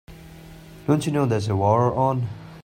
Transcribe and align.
Don't 0.87 1.05
you 1.05 1.11
know 1.11 1.27
there's 1.27 1.47
a 1.47 1.55
war 1.55 1.93
on? 1.93 2.27